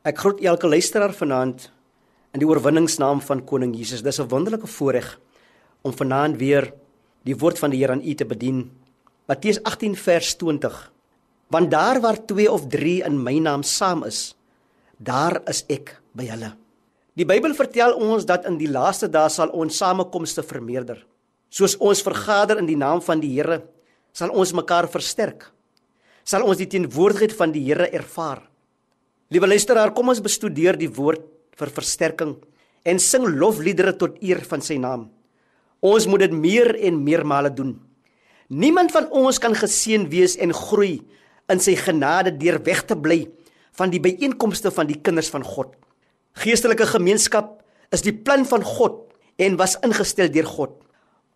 Ek 0.00 0.16
groet 0.16 0.38
elke 0.48 0.64
luisteraar 0.64 1.12
vanaand 1.12 1.66
in 2.32 2.40
die 2.40 2.46
oorwinningsnaam 2.48 3.18
van 3.20 3.42
Koning 3.44 3.74
Jesus. 3.76 4.00
Dis 4.00 4.18
'n 4.18 4.28
wonderlike 4.32 4.66
voorreg 4.66 5.20
om 5.82 5.92
vanaand 5.92 6.38
weer 6.38 6.72
die 7.24 7.36
woord 7.36 7.58
van 7.58 7.70
die 7.70 7.80
Here 7.80 7.92
aan 7.92 8.00
u 8.04 8.14
te 8.14 8.24
bedien. 8.24 8.70
Matteus 9.28 9.62
18 9.62 9.96
vers 9.96 10.36
20. 10.36 10.92
Want 11.48 11.70
daar 11.70 12.00
waar 12.00 12.24
2 12.24 12.50
of 12.50 12.66
3 12.68 13.04
in 13.04 13.22
my 13.22 13.38
naam 13.38 13.62
saam 13.62 14.04
is, 14.04 14.34
daar 14.96 15.42
is 15.46 15.64
ek 15.68 16.00
by 16.12 16.24
hulle. 16.24 16.56
Die 17.14 17.26
Bybel 17.26 17.54
vertel 17.54 17.92
ons 17.92 18.24
dat 18.24 18.46
in 18.46 18.56
die 18.56 18.70
laaste 18.70 19.08
dae 19.08 19.28
sal 19.28 19.48
ons 19.48 19.76
samekomste 19.76 20.42
vermeerder. 20.42 21.06
Soos 21.50 21.76
ons 21.76 22.02
vergader 22.02 22.58
in 22.58 22.66
die 22.66 22.76
naam 22.76 23.02
van 23.02 23.20
die 23.20 23.34
Here, 23.34 23.62
sal 24.12 24.30
ons 24.30 24.52
mekaar 24.52 24.88
versterk. 24.88 25.52
Sal 26.24 26.42
ons 26.42 26.56
die 26.56 26.66
teenwoordigheid 26.66 27.36
van 27.36 27.52
die 27.52 27.64
Here 27.64 27.92
ervaar. 27.92 28.49
Liewe 29.30 29.46
luisteraar, 29.46 29.92
kom 29.94 30.08
ons 30.10 30.18
bestudeer 30.18 30.74
die 30.74 30.88
woord 30.90 31.22
vir 31.54 31.70
versterking 31.70 32.32
en 32.82 32.98
sing 32.98 33.28
lofliedere 33.30 33.92
tot 33.94 34.16
eer 34.26 34.40
van 34.48 34.64
sy 34.66 34.74
naam. 34.82 35.04
Ons 35.86 36.08
moet 36.10 36.24
dit 36.24 36.34
meer 36.34 36.72
en 36.88 36.98
meer 37.06 37.22
male 37.22 37.52
doen. 37.54 37.76
Niemand 38.50 38.90
van 38.90 39.06
ons 39.14 39.38
kan 39.38 39.54
geseën 39.54 40.08
wees 40.10 40.34
en 40.42 40.50
groei 40.50 40.96
in 41.46 41.62
sy 41.62 41.76
genade 41.78 42.34
deur 42.42 42.58
weg 42.66 42.82
te 42.90 42.98
bly 42.98 43.20
van 43.78 43.94
die 43.94 44.02
byeenkomste 44.02 44.74
van 44.74 44.90
die 44.90 44.98
kinders 44.98 45.30
van 45.30 45.46
God. 45.46 45.78
Geestelike 46.42 46.90
gemeenskap 46.90 47.60
is 47.94 48.02
die 48.02 48.16
plan 48.16 48.42
van 48.50 48.66
God 48.66 49.14
en 49.38 49.62
was 49.62 49.78
ingestel 49.86 50.34
deur 50.34 50.50
God. 50.50 50.74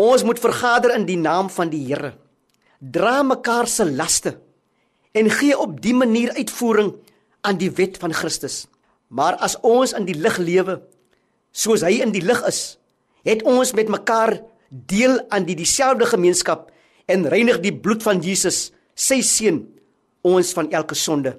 Ons 0.00 0.24
moet 0.24 0.40
vergader 0.40 0.96
in 0.96 1.04
die 1.04 1.20
naam 1.20 1.52
van 1.52 1.68
die 1.68 1.84
Here. 1.92 2.16
Dra 2.80 3.20
mekaar 3.20 3.68
se 3.68 3.84
laste 3.84 4.38
en 5.12 5.28
gee 5.28 5.52
op 5.52 5.76
die 5.84 5.92
manier 5.92 6.32
uitvoering 6.40 6.94
aan 7.42 7.58
die 7.58 7.70
wet 7.74 7.98
van 8.00 8.14
Christus. 8.14 8.66
Maar 9.12 9.36
as 9.44 9.58
ons 9.66 9.92
in 9.96 10.06
die 10.08 10.16
lig 10.16 10.38
lewe 10.40 10.80
soos 11.52 11.82
hy 11.84 11.98
in 12.00 12.14
die 12.14 12.24
lig 12.24 12.40
is, 12.48 12.78
het 13.28 13.42
ons 13.44 13.74
met 13.76 13.90
mekaar 13.92 14.38
deel 14.72 15.18
aan 15.28 15.44
die 15.44 15.56
dieselfde 15.58 16.08
gemeenskap 16.08 16.70
en 17.12 17.28
reinig 17.28 17.60
die 17.60 17.74
bloed 17.74 18.00
van 18.06 18.22
Jesus, 18.24 18.70
sy 18.96 19.20
seun, 19.26 19.66
ons 20.24 20.54
van 20.56 20.70
elke 20.72 20.96
sonde. 20.96 21.34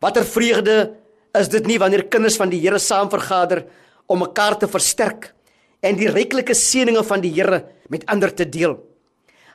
Watter 0.00 0.24
vreugde 0.24 0.94
is 1.36 1.50
dit 1.52 1.66
nie 1.68 1.76
wanneer 1.82 2.06
kinders 2.08 2.38
van 2.40 2.52
die 2.52 2.62
Here 2.62 2.80
saam 2.80 3.10
vergader 3.12 3.64
om 4.08 4.22
mekaar 4.22 4.56
te 4.60 4.70
versterk 4.70 5.32
en 5.84 5.98
die 5.98 6.08
ryklike 6.08 6.56
seënings 6.56 7.04
van 7.10 7.20
die 7.24 7.34
Here 7.34 7.64
met 7.92 8.06
ander 8.08 8.32
te 8.32 8.46
deel. 8.48 8.78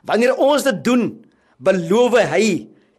Wanneer 0.06 0.38
ons 0.38 0.62
dit 0.66 0.84
doen, 0.84 1.08
beloof 1.58 2.20
hy 2.30 2.44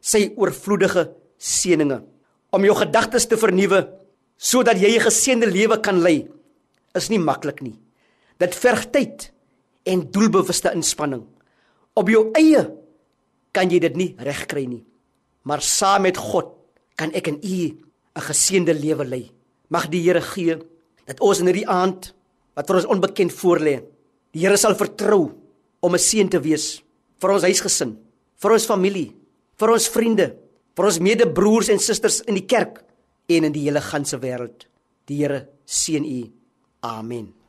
sy 0.04 0.28
oorvloedige 0.36 1.08
seënings 1.40 2.04
om 2.52 2.64
jou 2.66 2.76
gedagtes 2.76 3.28
te 3.28 3.40
vernuwe 3.40 3.88
sodat 4.38 4.78
jy 4.78 4.98
'n 4.98 5.06
geseënde 5.08 5.48
lewe 5.48 5.80
kan 5.80 6.02
lei 6.02 6.28
is 6.96 7.10
nie 7.10 7.20
maklik 7.20 7.62
nie. 7.62 7.80
Dit 8.40 8.56
verg 8.56 8.90
tyd 8.92 9.32
en 9.86 10.12
doelbewuste 10.12 10.72
inspanning. 10.74 11.24
Op 11.96 12.10
jou 12.10 12.32
eie 12.34 12.70
kan 13.52 13.70
jy 13.70 13.80
dit 13.80 13.96
nie 13.96 14.16
regkry 14.18 14.66
nie. 14.66 14.84
Maar 15.44 15.62
saam 15.62 16.02
met 16.02 16.18
God 16.18 16.54
kan 16.96 17.12
ek 17.14 17.28
en 17.28 17.40
u 17.44 17.78
'n 18.16 18.22
geseënde 18.22 18.74
lewe 18.74 19.06
lei. 19.06 19.32
Mag 19.70 19.90
die 19.90 20.02
Here 20.02 20.22
gee 20.22 20.58
dat 21.06 21.20
ons 21.20 21.40
in 21.40 21.48
hierdie 21.48 21.68
aand 21.68 22.14
wat 22.56 22.68
vir 22.68 22.76
ons 22.76 22.86
onbekend 22.86 23.32
voorlê, 23.32 23.84
die 24.34 24.42
Here 24.42 24.58
sal 24.58 24.76
vertrou 24.76 25.32
om 25.80 25.94
'n 25.94 26.00
seën 26.00 26.30
te 26.30 26.40
wees 26.40 26.84
vir 27.22 27.32
ons 27.32 27.44
huisgesin, 27.44 27.98
vir 28.38 28.52
ons 28.52 28.66
familie, 28.66 29.16
vir 29.58 29.70
ons 29.72 29.90
vriende 29.90 30.36
vir 30.78 30.88
ons 30.88 31.02
medebroers 31.04 31.72
en 31.74 31.82
susters 31.82 32.22
in 32.28 32.40
die 32.40 32.48
kerk 32.48 32.84
en 33.32 33.48
in 33.48 33.56
die 33.56 33.66
hele 33.68 33.84
ganse 33.84 34.20
wêreld. 34.22 34.68
Die 35.08 35.22
Here 35.24 35.46
seën 35.66 36.06
u. 36.06 36.22
Amen. 36.88 37.41